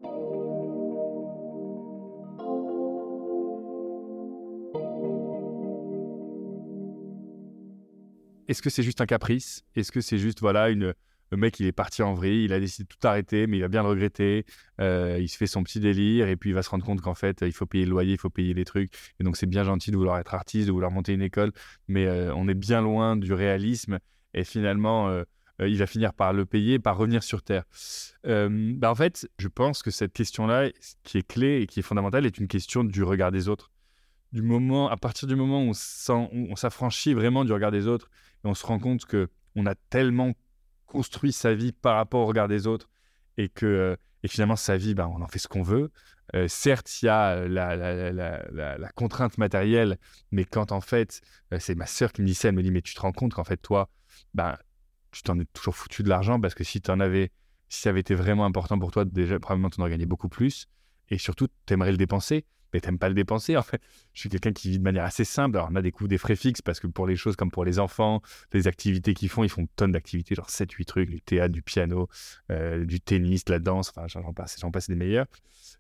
Est-ce 8.50 8.62
que 8.62 8.70
c'est 8.70 8.84
juste 8.84 9.00
un 9.00 9.06
caprice? 9.06 9.64
Est-ce 9.76 9.92
que 9.92 10.02
c'est 10.02 10.18
juste 10.18 10.42
voilà 10.42 10.70
une, 10.70 10.94
le 11.34 11.38
mec, 11.38 11.60
il 11.60 11.66
est 11.66 11.72
parti 11.72 12.04
en 12.04 12.14
vrille, 12.14 12.46
il 12.46 12.54
a 12.54 12.60
décidé 12.60 12.84
de 12.84 12.90
tout 12.96 13.08
arrêter, 13.08 13.48
mais 13.48 13.58
il 13.58 13.62
va 13.62 13.68
bien 13.68 13.82
le 13.82 13.90
regretter. 13.90 14.46
Euh, 14.80 15.18
il 15.20 15.28
se 15.28 15.36
fait 15.36 15.48
son 15.48 15.64
petit 15.64 15.80
délire 15.80 16.28
et 16.28 16.36
puis 16.36 16.52
il 16.52 16.54
va 16.54 16.62
se 16.62 16.70
rendre 16.70 16.86
compte 16.86 17.02
qu'en 17.02 17.16
fait, 17.16 17.42
il 17.42 17.52
faut 17.52 17.66
payer 17.66 17.86
le 17.86 17.90
loyer, 17.90 18.14
il 18.14 18.20
faut 18.20 18.30
payer 18.30 18.54
les 18.54 18.66
trucs. 18.66 18.94
Et 19.20 19.24
donc, 19.24 19.36
c'est 19.36 19.48
bien 19.48 19.64
gentil 19.64 19.90
de 19.90 19.98
vouloir 19.98 20.20
être 20.20 20.36
artiste, 20.36 20.68
de 20.68 20.72
vouloir 20.72 20.92
monter 20.92 21.12
une 21.12 21.24
école, 21.24 21.52
mais 21.88 22.06
euh, 22.06 22.32
on 22.36 22.48
est 22.48 22.54
bien 22.54 22.82
loin 22.82 23.16
du 23.16 23.34
réalisme. 23.34 23.98
Et 24.36 24.44
finalement, 24.44 25.10
euh, 25.10 25.24
il 25.60 25.76
va 25.78 25.88
finir 25.88 26.14
par 26.14 26.34
le 26.34 26.46
payer, 26.46 26.78
par 26.78 26.98
revenir 26.98 27.24
sur 27.24 27.42
Terre. 27.42 27.64
Bah, 28.24 28.92
en 28.92 28.96
fait, 28.96 29.28
je 29.40 29.48
pense 29.48 29.82
que 29.82 29.90
cette 29.90 30.14
question-là, 30.14 30.70
qui 31.04 31.18
est 31.18 31.28
clé 31.28 31.62
et 31.62 31.66
qui 31.66 31.80
est 31.80 31.84
fondamentale, 31.84 32.28
est 32.28 32.38
une 32.38 32.48
question 32.48 32.84
du 32.84 33.02
regard 33.02 33.32
des 33.32 33.50
autres. 33.50 33.72
Du 34.34 34.44
moment, 34.44 34.88
à 34.88 34.98
partir 34.98 35.28
du 35.28 35.36
moment 35.36 35.66
où 35.66 35.72
on 35.72 36.56
s'affranchit 36.56 37.16
vraiment 37.16 37.44
du 37.44 37.54
regard 37.54 37.72
des 37.72 37.88
autres 37.88 38.12
et 38.44 38.48
on 38.48 38.54
se 38.54 38.66
rend 38.68 38.78
compte 38.78 39.06
que 39.06 39.30
on 39.56 39.66
a 39.66 39.74
tellement 39.90 40.34
construit 40.94 41.34
sa 41.34 41.54
vie 41.54 41.72
par 41.72 41.96
rapport 41.96 42.22
au 42.22 42.26
regard 42.28 42.48
des 42.48 42.68
autres 42.68 42.90
et 43.38 43.50
que 43.50 43.66
euh, 43.66 43.96
et 44.22 44.28
finalement 44.28 44.56
sa 44.56 44.78
vie, 44.78 44.94
ben, 44.94 45.12
on 45.14 45.22
en 45.22 45.28
fait 45.28 45.40
ce 45.40 45.48
qu'on 45.48 45.64
veut. 45.64 45.92
Euh, 46.34 46.48
certes, 46.48 47.02
il 47.02 47.08
y 47.08 47.10
a 47.10 47.32
euh, 47.32 47.48
la, 47.50 47.76
la, 48.78 48.90
contrainte 48.96 49.38
matérielle, 49.38 49.98
mais 50.32 50.46
quand 50.46 50.72
en 50.72 50.80
fait, 50.80 51.22
c'est 51.60 51.76
ma 51.76 51.86
sœur 51.86 52.14
qui 52.14 52.22
me 52.22 52.28
dit 52.28 52.34
ça, 52.34 52.48
elle 52.48 52.56
me 52.56 52.64
dit, 52.64 52.72
mais 52.72 52.82
tu 52.82 52.94
te 52.94 53.02
rends 53.02 53.12
compte 53.12 53.34
qu'en 53.34 53.44
fait, 53.44 53.58
toi, 53.58 53.90
ben, 54.34 54.56
tu 55.12 55.24
t'en 55.24 55.38
es 55.40 55.46
toujours 55.52 55.76
foutu 55.76 56.04
de 56.04 56.10
l'argent 56.10 56.40
parce 56.40 56.54
que 56.54 56.64
si 56.64 56.80
tu 56.80 56.90
en 56.90 57.02
avais, 57.02 57.32
si 57.68 57.82
ça 57.82 57.90
avait 57.90 58.00
été 58.00 58.16
vraiment 58.16 58.46
important 58.46 58.80
pour 58.80 58.92
toi, 58.92 59.04
déjà, 59.04 59.40
probablement, 59.40 59.70
tu 59.70 59.82
en 59.82 59.84
aurais 59.84 59.92
gagné 59.92 60.06
beaucoup 60.06 60.30
plus. 60.30 60.68
Et 61.10 61.18
surtout, 61.18 61.48
tu 61.66 61.74
aimerais 61.74 61.92
le 61.92 61.98
dépenser 61.98 62.46
mais 62.74 62.80
t'aimes 62.80 62.98
pas 62.98 63.10
le 63.10 63.16
dépenser. 63.16 63.56
En 63.56 63.62
fait, 63.62 63.82
je 64.14 64.22
suis 64.22 64.30
quelqu'un 64.30 64.52
qui 64.52 64.70
vit 64.70 64.80
de 64.80 64.84
manière 64.84 65.04
assez 65.04 65.24
simple. 65.24 65.58
Alors, 65.58 65.70
on 65.72 65.76
a 65.76 65.82
des 65.82 65.92
coûts, 65.92 66.08
des 66.08 66.18
frais 66.18 66.36
fixes 66.36 66.62
parce 66.62 66.80
que 66.80 66.88
pour 66.88 67.08
les 67.08 67.16
choses 67.16 67.36
comme 67.36 67.52
pour 67.52 67.66
les 67.66 67.80
enfants, 67.80 68.22
les 68.52 68.68
activités 68.68 69.14
qu'ils 69.14 69.30
font, 69.30 69.44
ils 69.44 69.50
font 69.50 69.68
tonnes 69.76 69.92
d'activités, 69.92 70.36
genre 70.36 70.50
7-8 70.50 70.86
trucs, 70.86 71.10
du 71.10 71.22
théâtre, 71.22 71.54
du 71.54 71.62
piano, 71.62 72.10
euh, 72.52 72.86
du 72.86 73.00
tennis, 73.00 73.46
de 73.46 73.54
la 73.54 73.60
danse, 73.60 73.94
enfin, 73.96 74.08
j'en 74.08 74.34
passe, 74.34 74.58
j'en 74.60 74.72
passe 74.72 74.90
des 74.90 74.96
meilleurs. 74.96 75.28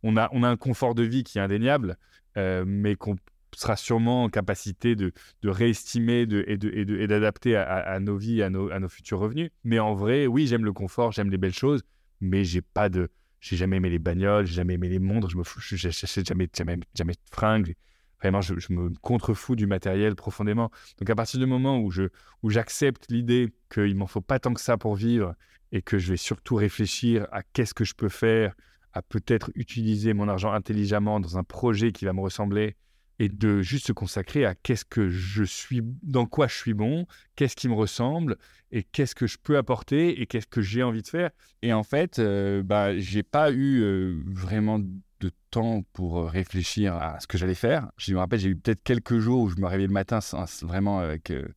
On 0.04 0.18
a, 0.18 0.30
on 0.32 0.44
a 0.44 0.50
un 0.50 0.58
confort 0.58 0.96
de 0.96 1.04
vie 1.04 1.24
qui 1.24 1.38
est 1.38 1.42
indéniable, 1.42 1.98
euh, 2.38 2.64
mais 2.66 2.96
qu'on 2.96 3.16
sera 3.56 3.76
sûrement 3.76 4.24
en 4.24 4.30
capacité 4.30 4.96
de, 4.96 5.12
de 5.44 5.50
réestimer 5.50 6.26
de, 6.26 6.44
et, 6.48 6.58
de, 6.58 6.70
et, 6.72 7.08
d'adapter 7.08 7.56
à, 7.56 7.64
à, 7.64 8.00
nos 8.00 8.18
vies, 8.18 8.42
à 8.42 8.50
nos, 8.50 8.72
à 8.72 8.80
nos 8.80 8.90
futurs 8.90 9.20
revenus. 9.20 9.52
Mais 9.64 9.80
en 9.80 9.94
vrai, 9.94 10.28
oui, 10.28 10.48
j'aime 10.48 10.66
le 10.66 10.74
confort, 10.74 11.12
j'aime 11.12 11.30
les 11.30 11.38
belles 11.38 11.54
choses, 11.54 11.84
mais 12.20 12.44
j'ai 12.44 12.62
pas 12.62 12.90
de 12.90 13.10
j'ai 13.44 13.58
jamais 13.58 13.76
aimé 13.76 13.90
les 13.90 14.00
bagnoles, 14.00 14.46
j'ai 14.46 14.54
jamais 14.54 14.76
aimé 14.76 14.88
les 14.88 15.00
montres, 15.00 15.30
je 15.30 15.38
me 15.38 15.44
fous, 15.44 15.60
j'achète 15.60 16.26
jamais, 16.26 16.48
jamais, 16.56 16.78
jamais 16.96 17.12
de 17.12 17.20
fringues. 17.30 17.76
Vraiment, 18.22 18.40
je, 18.40 18.54
me 18.70 18.90
contrefous 19.02 19.58
du 19.58 19.68
matériel 19.68 20.16
profondément. 20.16 20.72
Donc, 20.98 21.10
à 21.10 21.16
partir 21.16 21.42
du 21.42 21.46
moment 21.46 21.78
où 21.78 21.92
je, 21.92 22.04
où 22.42 22.50
j'accepte 22.50 23.12
l'idée 23.12 23.54
qu'il 23.70 23.96
m'en 23.98 24.08
faut 24.08 24.22
pas 24.22 24.40
tant 24.40 24.54
que 24.54 24.62
ça 24.62 24.78
pour 24.78 24.96
vivre 24.96 25.36
et 25.74 25.82
que 25.82 25.98
je 25.98 26.12
vais 26.12 26.18
surtout 26.18 26.56
réfléchir 26.56 27.28
à 27.34 27.44
qu'est-ce 27.44 27.74
que 27.74 27.84
je 27.84 27.96
peux 27.96 28.08
faire, 28.08 28.56
à 28.94 29.02
peut-être 29.02 29.52
utiliser 29.56 30.14
mon 30.14 30.30
argent 30.30 30.54
intelligemment 30.54 31.20
dans 31.20 31.38
un 31.38 31.44
projet 31.44 31.92
qui 31.92 32.06
va 32.06 32.14
me 32.14 32.22
ressembler 32.22 32.78
et 33.20 33.30
de 33.30 33.62
juste 33.62 33.88
se 33.88 33.94
consacrer 33.94 34.46
à 34.46 34.56
qu'est-ce 34.56 34.86
que 34.86 35.10
je 35.10 35.44
suis, 35.44 35.82
dans 36.02 36.26
quoi 36.26 36.48
je 36.48 36.56
suis 36.56 36.74
bon, 36.74 37.06
qu'est-ce 37.36 37.56
qui 37.56 37.70
me 37.70 37.74
ressemble 37.74 38.38
et 38.72 38.84
qu'est-ce 38.84 39.16
que 39.16 39.28
je 39.28 39.38
peux 39.42 39.58
apporter 39.58 40.22
et 40.22 40.26
qu'est-ce 40.26 40.48
que 40.48 40.62
j'ai 40.62 40.84
envie 40.84 41.02
de 41.02 41.08
faire. 41.08 41.30
Et 41.62 41.74
en 41.74 41.84
fait, 41.84 42.20
euh, 42.20 42.64
bah, 42.64 42.98
j'ai 42.98 43.24
pas 43.24 43.52
eu 43.52 43.82
euh, 43.82 44.22
vraiment 44.26 44.80
de 44.80 45.32
temps 45.52 45.84
pour 45.94 46.30
réfléchir 46.30 46.96
à 46.96 47.20
ce 47.20 47.28
que 47.28 47.38
j'allais 47.38 47.56
faire. 47.56 47.90
Je 47.98 48.14
me 48.14 48.20
rappelle, 48.20 48.40
j'ai 48.40 48.50
eu 48.50 48.56
peut-être 48.56 48.84
quelques 48.84 49.20
jours 49.20 49.42
où 49.42 49.50
je 49.50 49.56
me 49.58 49.68
réveillais 49.68 49.88
le 49.88 49.94
matin 49.94 50.20
vraiment 50.64 51.00
avec 51.00 51.32
euh, 51.32 51.48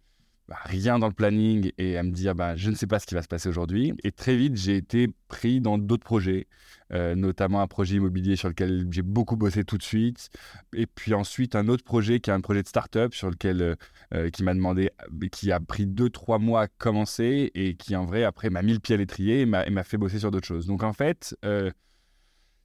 bah, 0.49 0.59
rien 0.63 1.01
dans 1.01 1.09
le 1.09 1.13
planning 1.13 1.73
et 1.77 1.99
à 1.99 2.05
me 2.05 2.13
dire 2.13 2.37
bah, 2.37 2.55
je 2.55 2.71
ne 2.71 2.77
sais 2.77 2.87
pas 2.87 3.01
ce 3.01 3.07
qui 3.07 3.15
va 3.17 3.23
se 3.23 3.27
passer 3.27 3.49
aujourd'hui. 3.49 3.95
Et 4.05 4.13
très 4.13 4.37
vite, 4.37 4.55
j'ai 4.57 4.77
été 4.77 5.09
pris 5.27 5.61
dans 5.61 5.77
d'autres 5.77 6.05
projets, 6.05 6.47
euh, 6.93 7.17
notamment 7.17 7.63
un 7.63 7.67
projet 7.67 7.97
immobilier 7.97 8.37
sur 8.37 8.49
lequel 8.49 8.87
j'ai 8.91 9.03
beaucoup 9.03 9.35
bossé 9.35 9.65
tout 9.65 9.77
de 9.77 9.83
suite. 9.83 10.31
Et 10.73 10.87
puis 10.87 11.15
ensuite, 11.15 11.57
un 11.57 11.67
autre 11.67 11.83
projet 11.83 12.21
qui 12.21 12.31
est 12.31 12.33
un 12.33 12.41
projet 12.41 12.63
de 12.63 12.69
start-up 12.69 13.13
sur 13.13 13.29
lequel 13.29 13.61
euh, 13.61 13.75
euh, 14.15 14.31
qui 14.31 14.45
m'a 14.45 14.55
demandé, 14.55 14.91
qui 15.33 15.51
a 15.51 15.59
pris 15.59 15.85
deux, 15.85 16.11
trois 16.11 16.39
mois 16.39 16.63
à 16.63 16.69
commencer 16.69 17.51
et 17.57 17.75
qui 17.75 17.97
en 17.97 18.05
vrai, 18.05 18.23
après, 18.23 18.49
m'a 18.49 18.63
mis 18.63 18.73
le 18.73 18.79
pied 18.79 18.95
à 18.95 18.99
l'étrier 18.99 19.41
et 19.41 19.47
m'a 19.47 19.85
fait 19.85 19.97
bosser 19.99 20.21
sur 20.21 20.31
d'autres 20.31 20.47
choses. 20.47 20.67
Donc 20.67 20.85
en 20.85 20.93
fait, 20.93 21.37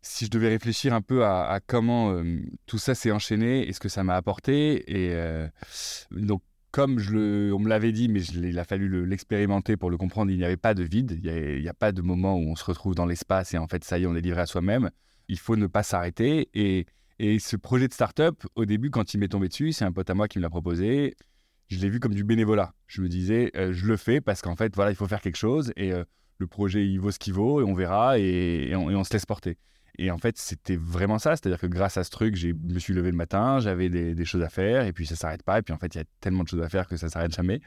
si 0.04 0.26
je 0.26 0.30
devais 0.30 0.50
réfléchir 0.50 0.94
un 0.94 1.02
peu 1.02 1.26
à, 1.26 1.60
comment 1.66 2.24
tout 2.68 2.78
ça 2.78 2.94
s'est 2.94 3.12
enchaîné 3.12 3.68
et 3.68 3.74
ce 3.74 3.80
que 3.80 3.90
ça 3.90 4.04
m'a 4.04 4.16
apporté, 4.16 4.84
et 4.88 5.48
donc 6.12 6.44
comme 6.72 7.00
on 7.00 7.60
me 7.60 7.68
l'avait 7.68 7.92
dit, 7.92 8.08
mais 8.08 8.22
il 8.22 8.58
a 8.58 8.64
fallu 8.64 9.06
l'expérimenter 9.06 9.76
pour 9.76 9.90
le 9.90 9.98
comprendre, 9.98 10.32
il 10.32 10.38
n'y 10.38 10.46
avait 10.46 10.58
pas 10.58 10.74
de 10.74 10.84
vide, 10.84 11.20
il 11.24 11.62
n'y 11.62 11.68
a, 11.68 11.74
pas 11.74 11.92
de 11.92 12.02
moment 12.02 12.36
où 12.36 12.50
on 12.50 12.56
se 12.56 12.64
retrouve 12.64 12.96
dans 12.96 13.06
l'espace 13.06 13.54
et 13.54 13.58
en 13.58 13.68
fait, 13.68 13.84
ça 13.84 14.00
y 14.00 14.04
est, 14.04 14.06
on 14.08 14.16
est 14.16 14.22
livré 14.22 14.42
à 14.42 14.46
soi-même. 14.46 14.90
Il 15.28 15.38
faut 15.38 15.56
ne 15.56 15.68
pas 15.68 15.84
s'arrêter. 15.84 16.50
Et, 16.54 16.86
et, 17.20 17.40
ce 17.40 17.56
projet 17.58 17.88
de 17.88 17.94
start-up, 17.94 18.44
au 18.56 18.66
début, 18.66 18.90
quand 18.90 19.14
il 19.14 19.20
m'est 19.20 19.28
tombé 19.28 19.50
dessus, 19.50 19.74
c'est 19.74 19.86
un 19.86 19.92
pote 19.92 20.10
à 20.10 20.14
moi 20.14 20.28
qui 20.28 20.40
me 20.40 20.44
l'a 20.44 20.50
proposé. 20.50 21.16
Je 21.68 21.78
l'ai 21.80 21.90
vu 21.90 22.00
comme 22.00 22.14
du 22.14 22.24
bénévolat. 22.24 22.74
Je 22.88 23.02
me 23.02 23.08
disais, 23.08 23.52
euh, 23.56 23.74
je 23.74 23.86
le 23.86 23.98
fais 23.98 24.22
parce 24.22 24.42
qu'en 24.42 24.56
fait, 24.56 24.74
voilà, 24.76 24.92
il 24.92 24.96
faut 24.96 25.08
faire 25.08 25.22
quelque 25.22 25.38
chose 25.38 25.72
et 25.76 25.94
euh, 25.94 26.04
le 26.38 26.48
projet, 26.48 26.86
il 26.86 27.00
vaut 27.00 27.12
ce 27.12 27.20
qu'il 27.20 27.34
vaut 27.34 27.62
et 27.62 27.64
on 27.64 27.74
verra 27.74 28.18
et 28.18 28.74
on 28.76 29.04
se 29.04 29.14
laisse 29.14 29.26
porter. 29.26 29.58
Et 29.98 30.12
en 30.12 30.18
fait, 30.18 30.38
c'était 30.38 30.76
vraiment 30.76 31.20
ça. 31.20 31.36
C'est-à-dire 31.36 31.60
que 31.60 31.68
grâce 31.68 31.98
à 31.98 32.04
ce 32.04 32.10
truc, 32.10 32.36
je 32.36 32.50
me 32.50 32.80
suis 32.80 32.94
levé 32.94 33.12
le 33.12 33.18
matin, 33.18 33.60
j'avais 33.60 33.90
des, 33.90 34.26
choses 34.26 34.44
à 34.44 34.50
faire, 34.50 34.86
et 34.86 34.94
puis 34.94 35.06
ça 35.06 35.16
s'arrête 35.16 35.44
pas. 35.44 35.60
Et 35.60 35.62
puis 35.62 35.74
en 35.74 35.78
fait, 35.78 35.94
il 35.96 36.00
y 36.00 36.02
a 36.02 36.06
tellement 36.20 36.44
de 36.44 36.50
choses 36.50 36.62
à 36.62 36.70
faire 36.70 36.88
que 36.88 36.98
ça 36.98 37.10
s'arrête 37.10 37.34
jamais. 37.34 37.62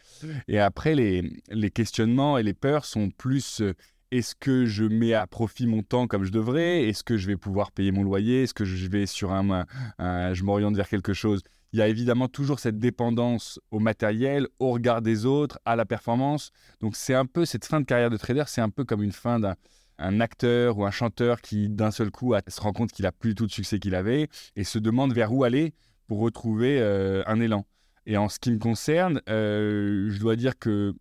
Et 0.49 0.59
après, 0.59 0.95
les, 0.95 1.71
questionnements 1.71 2.39
et 2.39 2.43
les 2.43 2.55
peurs 2.55 2.85
sont 2.85 3.11
plus 3.11 3.61
euh, 3.61 3.75
est-ce 4.11 4.35
que 4.37 4.65
je 4.65 4.85
mets 4.85 5.15
à 5.15 5.27
profit 5.27 5.67
mon 5.67 5.83
temps 5.83 6.07
comme 6.07 6.25
je 6.25 6.31
devrais? 6.31 6.89
Est-ce 6.89 7.03
que 7.03 7.17
je 7.17 7.27
vais 7.27 7.37
pouvoir 7.37 7.73
payer 7.73 7.91
mon 7.91 8.05
loyer? 8.05 8.45
Est-ce 8.45 8.55
que 8.55 8.65
je 8.65 8.89
vais 8.89 9.07
sur 9.07 9.33
un, 9.33 9.67
je 9.99 10.45
m'oriente 10.45 10.77
vers 10.77 10.89
quelque 10.89 11.13
chose? 11.13 11.43
Il 11.73 11.79
y 11.79 11.83
a 11.83 11.89
évidemment 11.89 12.29
toujours 12.29 12.61
cette 12.61 12.79
dépendance 12.79 13.59
au 13.73 13.81
matériel, 13.81 14.47
au 14.61 14.71
regard 14.71 15.03
des 15.03 15.27
autres, 15.27 15.59
à 15.65 15.75
la 15.75 15.85
performance. 15.85 16.53
Donc 16.81 16.95
c'est 16.95 17.15
un 17.15 17.27
peu 17.27 17.45
cette 17.45 17.65
fin 17.65 17.81
de 17.81 17.85
carrière 17.85 18.11
de 18.11 18.17
trader, 18.17 18.45
c'est 18.47 18.61
un 18.61 18.71
peu 18.71 18.85
comme 18.85 19.03
une 19.03 19.11
fin 19.11 19.41
d'un 19.41 19.57
un 19.99 20.21
acteur 20.21 20.79
ou 20.79 20.85
un 20.85 20.91
chanteur 20.91 21.41
qui 21.41 21.69
d'un 21.69 21.91
seul 21.91 22.11
coup 22.11 22.35
se 22.49 22.61
rend 22.61 22.73
compte 22.73 22.93
qu'il 22.93 23.07
a 23.07 23.13
plus 23.13 23.35
tout 23.35 23.47
de 23.47 23.53
succès 23.53 23.79
qu'il 23.79 23.95
avait 23.95 24.29
et 24.57 24.65
se 24.65 24.79
demande 24.79 25.13
vers 25.13 25.33
où 25.33 25.45
aller 25.45 25.75
pour 26.07 26.19
retrouver 26.19 26.79
euh, 26.81 27.23
un 27.27 27.41
élan. 27.41 27.67
Et 28.07 28.17
en 28.17 28.29
ce 28.29 28.39
qui 28.39 28.51
me 28.51 28.59
concerne, 28.59 29.21
euh, 29.29 30.09
je 30.11 30.21
dois 30.21 30.37
dire 30.37 30.59
que 30.59 30.95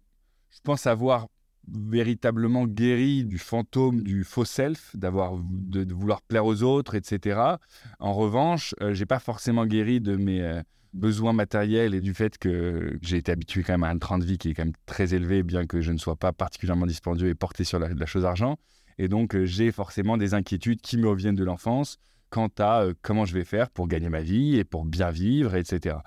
je 0.52 0.60
pense 0.64 0.88
avoir 0.88 1.28
véritablement 1.68 2.66
guéri 2.66 3.24
du 3.24 3.38
fantôme 3.38 4.04
du 4.04 4.24
faux 4.24 4.46
self, 4.46 4.96
d'avoir 4.96 5.38
de, 5.38 5.94
vouloir 5.94 6.22
plaire 6.22 6.46
aux 6.46 6.62
autres, 6.62 6.96
etc. 6.96 7.40
En 8.00 8.14
revanche, 8.14 8.76
euh, 8.82 8.94
j'ai 8.94 9.06
pas 9.06 9.20
forcément 9.20 9.66
guéri 9.66 10.02
de 10.02 10.16
mes 10.16 10.62
besoins 10.94 11.34
matériels 11.34 11.96
et 11.96 12.02
du 12.02 12.14
fait 12.14 12.38
que 12.38 12.98
j'ai 13.02 13.18
été 13.18 13.32
habitué 13.32 13.64
quand 13.64 13.74
même 13.74 13.84
à 13.84 13.90
un 13.90 13.98
train 13.98 14.20
de 14.20 14.26
vie 14.26 14.38
qui 14.38 14.50
est 14.50 14.54
quand 14.54 14.66
même 14.66 14.76
très 14.86 15.16
élevé, 15.16 15.42
bien 15.42 15.66
que 15.66 15.82
je 15.82 15.92
ne 15.92 15.98
sois 15.98 16.16
pas 16.16 16.34
particulièrement 16.34 16.86
dispendieux 16.86 17.30
et 17.30 17.36
porté 17.36 17.64
sur 17.64 17.80
la 17.80 18.06
chose 18.06 18.26
argent. 18.26 18.58
Et 18.98 19.08
donc, 19.08 19.36
euh, 19.36 19.46
j'ai 19.46 19.72
forcément 19.72 20.18
des 20.18 20.34
inquiétudes 20.34 20.82
qui 20.82 20.98
me 20.98 21.08
reviennent 21.08 21.36
de 21.36 21.44
l'enfance 21.44 21.98
quant 22.34 22.50
à 22.58 22.82
euh, 22.82 22.94
comment 23.04 23.26
je 23.26 23.34
vais 23.36 23.44
faire 23.44 23.70
pour 23.70 23.88
gagner 23.88 24.10
ma 24.10 24.22
vie 24.22 24.58
et 24.58 24.64
pour 24.64 24.86
bien 24.86 25.12
vivre, 25.12 25.56
etc. 25.56 25.98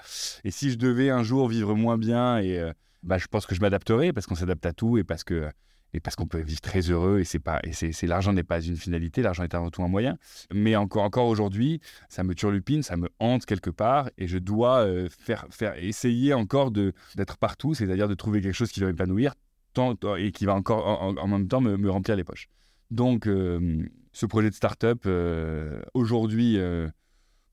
Et 0.44 0.50
si 0.50 0.70
je 0.70 0.76
devais 0.76 1.08
un 1.08 1.22
jour 1.22 1.48
vivre 1.48 1.74
moins 1.74 1.98
bien, 1.98 2.38
et, 2.38 2.58
euh, 2.58 2.72
bah, 3.04 3.16
je 3.16 3.26
pense 3.26 3.46
que 3.46 3.54
je 3.54 3.60
m'adapterais 3.60 4.12
parce 4.12 4.26
qu'on 4.26 4.34
s'adapte 4.34 4.66
à 4.66 4.72
tout 4.72 4.98
et 4.98 5.04
parce 5.04 5.22
que 5.22 5.48
et 5.94 6.00
parce 6.00 6.16
qu'on 6.16 6.26
peut 6.26 6.40
vivre 6.40 6.60
très 6.60 6.80
heureux 6.80 7.20
et 7.20 7.24
c'est 7.24 7.38
pas 7.38 7.60
et 7.62 7.72
c'est, 7.72 8.06
l'argent 8.08 8.32
n'est 8.32 8.42
pas 8.42 8.60
une 8.60 8.76
finalité, 8.76 9.22
l'argent 9.22 9.44
est 9.44 9.54
avant 9.54 9.70
tout 9.70 9.84
un 9.84 9.88
moyen. 9.88 10.18
Mais 10.52 10.74
encore 10.74 11.04
encore 11.04 11.26
aujourd'hui, 11.26 11.80
ça 12.08 12.24
me 12.24 12.34
turlupine, 12.34 12.82
ça 12.82 12.96
me 12.96 13.08
hante 13.20 13.46
quelque 13.46 13.70
part 13.70 14.10
et 14.18 14.26
je 14.26 14.38
dois 14.38 14.84
faire 15.08 15.46
faire 15.50 15.74
essayer 15.82 16.34
encore 16.34 16.72
de 16.72 16.92
d'être 17.14 17.38
partout, 17.38 17.72
c'est-à-dire 17.72 18.08
de 18.08 18.14
trouver 18.14 18.40
quelque 18.42 18.52
chose 18.52 18.72
qui 18.72 18.80
va 18.80 18.86
m'épanouir 18.88 19.34
tant, 19.74 19.94
et 20.16 20.32
qui 20.32 20.44
va 20.44 20.54
encore 20.54 20.86
en, 21.02 21.28
même 21.28 21.46
temps 21.46 21.60
me 21.60 21.88
remplir 21.88 22.16
les 22.16 22.24
poches. 22.24 22.48
Donc, 22.90 23.26
euh, 23.26 23.84
ce 24.12 24.26
projet 24.26 24.50
de 24.50 24.54
start-up, 24.54 25.02
euh, 25.06 25.82
aujourd'hui, 25.94 26.58
euh, 26.58 26.88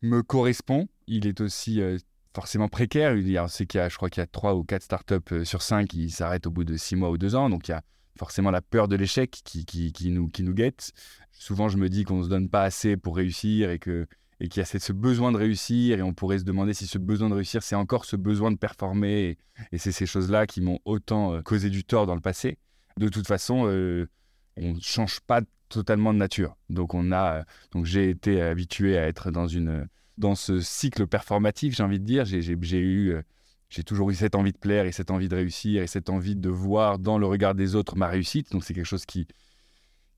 me 0.02 0.22
correspond. 0.22 0.88
Il 1.08 1.28
est 1.28 1.42
aussi 1.42 1.82
forcément 2.34 2.68
précaire. 2.68 3.16
Il 3.16 3.30
y 3.30 3.38
a, 3.38 3.48
je 3.48 3.96
crois 3.96 4.10
qu'il 4.10 4.22
y 4.22 4.24
a 4.24 4.28
trois 4.28 4.56
ou 4.56 4.64
quatre 4.64 4.84
startups 4.84 5.44
sur 5.44 5.62
cinq 5.62 5.90
qui 5.90 6.10
s'arrêtent 6.10 6.48
au 6.48 6.52
bout 6.52 6.64
de 6.64 6.78
six 6.78 6.96
mois 6.96 7.10
ou 7.10 7.18
deux 7.18 7.36
ans. 7.36 7.50
Donc, 7.50 7.68
il 7.68 7.72
y 7.72 7.74
a 7.74 7.82
forcément 8.18 8.52
la 8.52 8.62
peur 8.62 8.88
de 8.88 8.96
l'échec 8.96 9.32
qui, 9.44 10.12
nous, 10.12 10.30
guette. 10.54 10.92
Souvent, 11.32 11.68
je 11.68 11.78
me 11.78 11.90
dis 11.90 12.04
qu'on 12.04 12.20
ne 12.20 12.24
se 12.24 12.30
donne 12.30 12.50
pas 12.50 12.64
assez 12.64 12.96
pour 12.96 13.16
réussir 13.16 13.70
et 13.70 13.80
qu'il 13.80 14.08
y 14.56 14.60
a 14.60 14.66
ce 14.66 14.94
besoin 14.94 15.32
de 15.32 15.38
réussir, 15.38 15.98
et 16.00 16.02
on 16.02 16.14
pourrait 16.14 16.40
se 16.40 16.44
demander 16.44 16.74
si 16.74 16.86
ce 16.86 16.98
besoin 16.98 17.30
de 17.30 17.36
réussir, 17.36 17.64
c'est 17.64 17.76
encore 17.76 18.06
ce 18.06 18.16
besoin 18.16 18.52
de 18.52 18.58
performer, 18.58 19.38
et, 19.72 19.78
c'est 19.78 19.92
ces 19.92 20.06
choses-là 20.06 20.48
qui 20.48 20.62
m'ont 20.62 20.80
autant 20.86 21.42
causé 21.44 21.70
du 21.70 21.84
tort 21.84 22.06
dans 22.06 22.16
le 22.16 22.22
passé. 22.22 22.58
De 22.98 23.10
toute 23.10 23.28
façon, 23.28 23.68
on 24.58 24.74
ne 24.74 24.80
change 24.80 25.20
pas 25.22 25.42
totalement 25.70 26.14
de 26.14 26.20
nature. 26.20 26.56
Donc 26.70 26.94
on 26.94 27.12
a, 27.12 27.46
donc 27.72 27.86
j'ai 27.86 28.10
été 28.10 28.42
habitué 28.42 28.98
à 28.98 29.08
être 29.08 29.32
dans 29.32 29.48
une, 29.48 29.88
dans 30.18 30.36
ce 30.36 30.60
cycle 30.60 31.08
performatif, 31.08 31.76
j'ai 31.76 31.84
envie 31.84 32.00
de 32.00 32.06
dire. 32.06 32.26
J'ai 32.26 32.80
eu, 32.80 33.16
j'ai 33.70 33.84
toujours 33.84 34.12
eu 34.12 34.16
cette 34.16 34.36
envie 34.36 34.52
de 34.52 34.58
plaire 34.58 34.86
et 34.86 34.92
cette 34.92 35.12
envie 35.12 35.28
de 35.28 35.36
réussir 35.36 35.82
et 35.82 35.88
cette 35.88 36.10
envie 36.10 36.36
de 36.36 36.50
voir 36.50 37.00
dans 37.00 37.18
le 37.18 37.26
regard 37.26 37.56
des 37.56 37.76
autres 37.76 37.96
ma 37.98 38.08
réussite. 38.08 38.52
Donc 38.52 38.64
c'est 38.64 38.74
quelque 38.74 38.86
chose 38.86 39.06
qui 39.06 39.28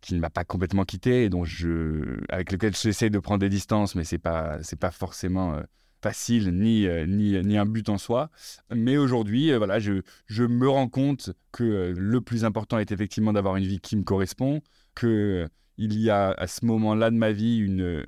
qui 0.01 0.13
ne 0.13 0.20
m'a 0.20 0.30
pas 0.30 0.44
complètement 0.46 0.86
quitté 0.86 1.25
et 1.25 1.30
je, 1.46 2.20
avec 2.30 2.51
lequel 2.51 2.75
j'essaie 2.75 3.10
de 3.10 3.18
prendre 3.18 3.39
des 3.39 3.50
distances, 3.50 3.96
mais 3.96 4.04
c'est 4.04 4.20
pas 4.20 4.62
c'est 4.62 4.80
pas 4.80 4.92
forcément 4.92 5.56
euh, 5.56 5.63
facile 6.05 6.51
ni, 6.51 6.85
euh, 6.85 7.07
ni, 7.07 7.35
ni, 7.43 7.57
un 7.57 7.65
but 7.65 7.89
en 7.89 7.97
soi. 7.97 8.29
Mais 8.69 8.95
aujourd'hui, 8.95 9.51
euh, 9.51 9.57
voilà, 9.57 9.79
je, 9.79 10.03
je, 10.27 10.43
me 10.43 10.69
rends 10.69 10.88
compte 10.88 11.31
que 11.51 11.63
euh, 11.63 11.93
le 11.97 12.21
plus 12.21 12.45
important 12.45 12.77
est 12.77 12.91
effectivement 12.91 13.33
d'avoir 13.33 13.55
une 13.55 13.63
vie 13.63 13.79
qui 13.79 13.95
me 13.95 14.03
correspond, 14.03 14.62
que 14.93 15.47
il 15.77 16.00
y 16.00 16.12
a 16.12 16.29
à 16.29 16.45
ce 16.45 16.63
moment-là 16.65 17.09
de 17.09 17.15
ma 17.15 17.31
vie 17.31 17.57
une, 17.57 18.05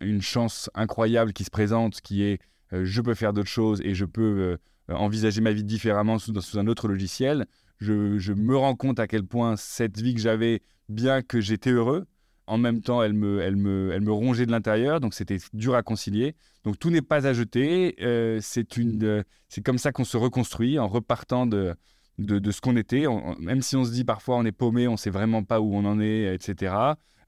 une 0.00 0.22
chance 0.22 0.70
incroyable 0.74 1.32
qui 1.32 1.44
se 1.44 1.50
présente, 1.50 2.00
qui 2.00 2.22
est 2.22 2.38
je 2.72 3.02
peux 3.02 3.14
faire 3.14 3.34
d'autres 3.34 3.50
choses 3.50 3.82
et 3.82 3.94
je 3.94 4.06
peux 4.06 4.56
envisager 4.88 5.42
ma 5.42 5.52
vie 5.52 5.64
différemment 5.64 6.18
sous, 6.18 6.40
sous 6.40 6.58
un 6.58 6.66
autre 6.66 6.88
logiciel. 6.88 7.44
Je, 7.78 8.16
je, 8.16 8.32
me 8.32 8.56
rends 8.56 8.74
compte 8.74 9.00
à 9.00 9.06
quel 9.06 9.24
point 9.24 9.56
cette 9.56 10.00
vie 10.00 10.14
que 10.14 10.20
j'avais, 10.20 10.62
bien 10.88 11.20
que 11.20 11.42
j'étais 11.42 11.72
heureux, 11.72 12.06
en 12.50 12.58
même 12.58 12.82
temps, 12.82 13.00
elle 13.00 13.12
me, 13.12 13.40
elle 13.40 13.54
me, 13.54 13.92
elle 13.92 14.00
me 14.00 14.12
rongeait 14.12 14.44
de 14.44 14.50
l'intérieur, 14.50 14.98
donc 14.98 15.14
c'était 15.14 15.38
dur 15.52 15.76
à 15.76 15.82
concilier. 15.84 16.34
Donc 16.64 16.80
tout 16.80 16.90
n'est 16.90 17.00
pas 17.00 17.28
à 17.28 17.32
jeter. 17.32 17.94
Euh, 18.00 18.40
c'est 18.42 18.76
une, 18.76 19.02
euh, 19.04 19.22
c'est 19.48 19.64
comme 19.64 19.78
ça 19.78 19.92
qu'on 19.92 20.04
se 20.04 20.16
reconstruit 20.16 20.76
en 20.76 20.88
repartant 20.88 21.46
de, 21.46 21.76
de, 22.18 22.40
de 22.40 22.50
ce 22.50 22.60
qu'on 22.60 22.76
était. 22.76 23.04
même 23.38 23.62
si 23.62 23.76
on 23.76 23.84
se 23.84 23.92
dit 23.92 24.04
parfois 24.04 24.36
on 24.36 24.44
est 24.44 24.52
paumé, 24.52 24.88
on 24.88 24.96
sait 24.96 25.10
vraiment 25.10 25.44
pas 25.44 25.60
où 25.60 25.72
on 25.76 25.84
en 25.84 26.00
est, 26.00 26.34
etc. 26.34 26.74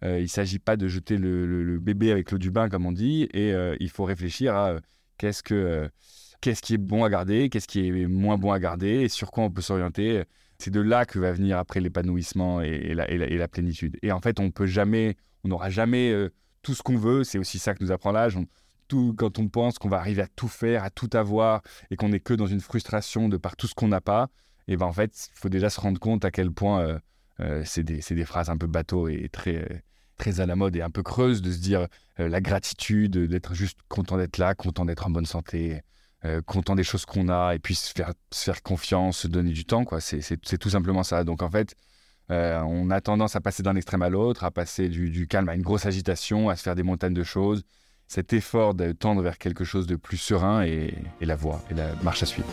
Euh, 0.03 0.19
il 0.19 0.25
ne 0.25 0.27
s'agit 0.27 0.59
pas 0.59 0.77
de 0.77 0.89
jeter 0.89 1.17
le, 1.17 1.47
le, 1.47 1.79
bébé 1.79 2.11
avec 2.11 2.33
l'eau 2.33 2.39
du 2.39 2.51
bain, 2.51 2.69
comme 2.69 2.85
on 2.85 2.93
dit, 2.93 3.29
et 3.33 3.55
il 3.79 3.91
faut 3.91 4.05
réfléchir 4.05 4.57
à 4.57 4.81
qu'est-ce 5.19 5.45
que 5.45 5.89
qu'est-ce 6.41 6.63
qui 6.63 6.75
est 6.75 6.79
bon 6.79 7.05
à 7.05 7.11
garder, 7.11 7.49
qu'est-ce 7.49 7.69
qui 7.69 7.87
est 7.87 8.07
moins 8.09 8.39
bon 8.39 8.51
à 8.51 8.59
garder, 8.59 9.03
et 9.03 9.09
sur 9.09 9.31
quoi 9.31 9.45
on 9.45 9.51
peut 9.51 9.63
s'orienter. 9.63 10.25
C'est 10.63 10.71
de 10.71 10.81
là 10.81 11.07
que 11.07 11.19
va 11.19 11.33
venir 11.33 11.59
après 11.59 11.81
l'épanouissement 11.81 12.61
et, 12.61 12.95
la, 12.95 13.49
plénitude. 13.49 13.99
Et 14.01 14.13
en 14.13 14.21
fait, 14.21 14.39
on 14.39 14.53
peut 14.53 14.67
jamais, 14.67 15.17
on 15.43 15.49
n'aura 15.49 15.71
jamais 15.71 16.13
euh, 16.13 16.33
tout 16.63 16.73
ce 16.75 16.85
qu'on 16.85 16.97
veut. 16.97 17.25
C'est 17.25 17.39
aussi 17.39 17.59
ça 17.59 17.75
que 17.75 17.83
nous 17.83 17.91
apprend 17.91 18.13
l'âge. 18.13 18.39
Tout, 18.87 19.13
quand 19.19 19.41
on 19.41 19.49
pense 19.49 19.81
qu'on 19.81 19.89
va 19.89 19.97
arriver 19.97 20.23
à 20.23 20.29
tout 20.29 20.47
faire, 20.47 20.85
à 20.85 20.91
tout 20.91 21.11
avoir, 21.15 21.63
et 21.91 21.97
qu'on 21.97 22.11
n'est 22.11 22.21
que 22.21 22.33
dans 22.33 22.47
une 22.47 22.61
frustration 22.61 23.29
de 23.29 23.37
par 23.39 23.57
tout 23.57 23.67
ce 23.67 23.75
qu'on 23.75 23.89
n'a 23.89 24.01
pas, 24.01 24.29
et 24.69 24.77
ben 24.77 24.87
en 24.87 24.93
fait, 24.93 25.31
il 25.35 25.39
faut 25.41 25.49
déjà 25.49 25.69
se 25.69 25.81
rendre 25.81 25.99
compte 25.99 26.25
à 26.25 26.31
quel 26.31 26.53
point 26.53 26.81
euh, 26.83 26.99
euh, 27.41 27.63
c'est 27.67 27.83
des, 27.83 28.25
phrases 28.25 28.49
un 28.49 28.57
peu 28.57 28.69
bateau 28.69 29.09
et 29.09 29.29
très 29.31 29.83
à 30.39 30.47
la 30.47 30.55
mode 30.55 30.77
et 30.77 30.83
un 30.83 30.91
peu 30.91 31.03
creuses 31.03 31.43
de 31.43 31.51
se 31.51 31.59
dire 31.59 31.89
la 32.19 32.41
gratitude, 32.41 33.19
d'être 33.19 33.55
juste 33.55 33.81
content 33.89 34.17
d'être 34.17 34.39
là, 34.39 34.55
content 34.55 34.85
d'être 34.85 35.09
en 35.09 35.11
bonne 35.11 35.27
santé, 35.27 35.81
euh, 36.25 36.41
content 36.41 36.77
des 36.77 36.85
choses 36.85 37.05
qu'on 37.05 37.29
a 37.29 37.55
et 37.55 37.59
puis 37.59 37.75
se 37.75 37.93
faire, 37.93 38.63
confiance, 38.63 39.19
se 39.19 39.29
donner 39.29 39.51
du 39.51 39.65
temps. 39.65 39.85
quoi. 39.85 40.01
C'est 40.01 40.59
tout 40.59 40.71
simplement 40.71 41.03
ça. 41.03 41.25
Donc 41.25 41.43
en 41.43 41.51
fait, 41.51 41.75
euh, 42.31 42.61
on 42.61 42.91
a 42.91 43.01
tendance 43.01 43.35
à 43.35 43.41
passer 43.41 43.63
d'un 43.63 43.75
extrême 43.75 44.03
à 44.03 44.09
l'autre, 44.09 44.45
à 44.45 44.51
passer 44.53 44.89
du, 44.89 45.27
calme 45.27 45.49
à 45.49 45.55
une 45.55 45.63
grosse 45.63 45.85
agitation, 45.85 46.49
à 46.49 46.57
se 46.57 46.63
faire 46.63 46.77
des 46.77 46.85
montagnes 46.85 47.15
de 47.15 47.25
choses. 47.25 47.65
Cet 48.07 48.33
effort 48.33 48.75
de 48.75 48.93
tendre 48.93 49.23
vers 49.23 49.37
quelque 49.37 49.65
chose 49.65 49.87
de 49.87 49.97
plus 49.97 50.17
serein 50.17 50.63
et, 50.63 50.95
la 51.21 51.35
voie 51.35 51.61
et 51.71 51.75
la 51.75 51.95
marche 52.03 52.23
à 52.23 52.27
suivre. 52.27 52.49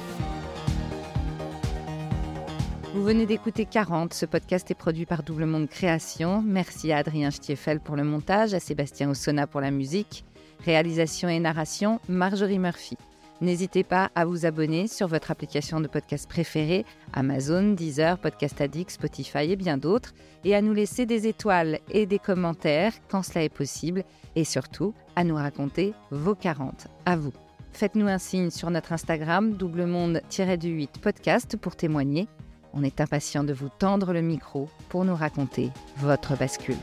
Vous 2.95 3.03
venez 3.03 3.27
d'écouter 3.27 3.65
40. 3.65 4.15
Ce 4.15 4.25
podcast 4.25 4.71
est 4.71 4.75
produit 4.75 5.05
par 5.05 5.21
Double 5.21 5.45
Monde 5.45 5.69
Création. 5.69 6.41
Merci 6.41 6.91
à 6.91 6.97
Adrien 6.97 7.29
Stiefel 7.29 7.79
pour 7.79 7.95
le 7.95 8.03
montage, 8.03 8.55
à 8.55 8.59
Sébastien 8.59 9.11
Ossona 9.11 9.45
pour 9.45 9.61
la 9.61 9.69
musique. 9.69 10.25
Réalisation 10.65 11.29
et 11.29 11.39
narration, 11.39 11.99
Marjorie 12.09 12.57
Murphy. 12.57 12.97
N'hésitez 13.41 13.84
pas 13.84 14.12
à 14.15 14.25
vous 14.25 14.46
abonner 14.46 14.88
sur 14.88 15.08
votre 15.08 15.31
application 15.31 15.79
de 15.79 15.88
podcast 15.88 16.27
préférée, 16.27 16.86
Amazon, 17.13 17.72
Deezer, 17.72 18.17
Podcast 18.17 18.60
Addict, 18.60 18.91
Spotify 18.91 19.51
et 19.51 19.55
bien 19.55 19.77
d'autres, 19.77 20.13
et 20.43 20.55
à 20.55 20.62
nous 20.62 20.74
laisser 20.74 21.05
des 21.05 21.25
étoiles 21.25 21.79
et 21.89 22.05
des 22.05 22.19
commentaires 22.19 22.93
quand 23.10 23.24
cela 23.24 23.43
est 23.43 23.50
possible, 23.50 24.03
et 24.36 24.43
surtout 24.43 24.93
à 25.15 25.24
nous 25.24 25.36
raconter 25.36 25.93
vos 26.12 26.36
40. 26.36 26.88
À 27.05 27.15
vous. 27.15 27.31
Faites-nous 27.72 28.08
un 28.08 28.17
signe 28.17 28.50
sur 28.50 28.69
notre 28.72 28.91
Instagram, 28.91 29.53
doublemonde-du8 29.53 31.00
podcast 31.01 31.55
pour 31.55 31.77
témoigner. 31.77 32.27
On 32.74 32.84
est 32.84 33.00
impatient 33.00 33.46
de 33.46 33.53
vous 33.53 33.69
tendre 33.69 34.12
le 34.12 34.22
micro 34.22 34.69
pour 34.89 35.05
nous 35.05 35.15
raconter 35.15 35.72
votre 35.98 36.38
bascule. 36.38 36.75